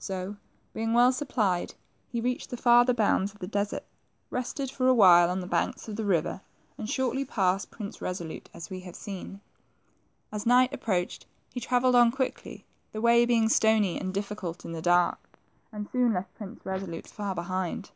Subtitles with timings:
[0.00, 0.34] So,
[0.74, 1.74] being well supplied,
[2.08, 3.84] he reached the farther bounds of the desert,
[4.28, 6.40] rested for awhile on the banks of the river,
[6.76, 9.40] and shortly passed Prince Resolute, as we have seen.
[10.32, 14.82] As night approached, he travelled on quickly, the way being stony and difficult in the
[14.82, 15.38] dark,
[15.70, 17.92] and soon left Prince Resolute far behind.